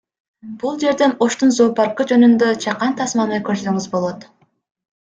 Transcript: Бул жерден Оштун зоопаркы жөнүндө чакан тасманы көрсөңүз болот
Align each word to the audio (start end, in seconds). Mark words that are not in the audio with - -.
Бул 0.63 0.79
жерден 0.83 1.13
Оштун 1.27 1.53
зоопаркы 1.59 2.09
жөнүндө 2.13 2.51
чакан 2.67 2.99
тасманы 3.05 3.43
көрсөңүз 3.51 3.91
болот 3.97 4.29